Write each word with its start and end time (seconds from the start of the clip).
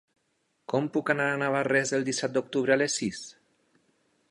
Com 0.71 0.87
puc 0.95 1.11
anar 1.13 1.27
a 1.33 1.35
Navarrés 1.41 1.93
el 1.99 2.07
disset 2.09 2.35
d'octubre 2.39 2.77
a 2.77 2.81
les 2.83 2.99
sis? 3.03 3.23